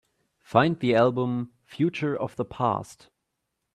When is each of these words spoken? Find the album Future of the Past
Find 0.41 0.79
the 0.79 0.95
album 0.95 1.53
Future 1.67 2.17
of 2.19 2.35
the 2.35 2.43
Past 2.43 3.11